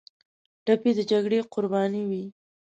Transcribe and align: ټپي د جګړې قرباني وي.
ټپي 0.65 0.91
د 0.97 0.99
جګړې 1.11 1.39
قرباني 1.53 2.03
وي. 2.09 2.23